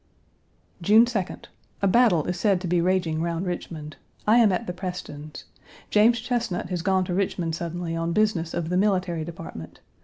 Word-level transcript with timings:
June 0.81 1.05
2d. 1.05 1.45
A 1.83 1.87
battle1 1.87 2.27
is 2.27 2.39
said 2.39 2.59
to 2.59 2.67
be 2.67 2.81
raging 2.81 3.21
round 3.21 3.45
Richmond. 3.45 3.97
I 4.25 4.37
am 4.37 4.51
at 4.51 4.65
the 4.65 4.73
Prestons'. 4.73 5.43
James 5.91 6.19
Chesnut 6.19 6.69
has 6.69 6.81
gone 6.81 7.03
to 7.05 7.13
Richmond 7.13 7.53
suddenly 7.53 7.95
on 7.95 8.11
business 8.11 8.55
of 8.55 8.69
the 8.69 8.77
Military 8.77 9.23
Department. 9.23 9.79